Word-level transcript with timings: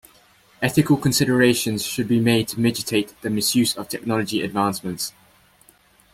Ethical 0.63 0.97
considerations 0.97 1.85
should 1.85 2.07
be 2.07 2.19
made 2.19 2.47
to 2.47 2.59
mitigate 2.59 3.13
the 3.21 3.29
misuse 3.29 3.77
of 3.77 3.87
technology 3.87 4.41
advancements. 4.41 5.13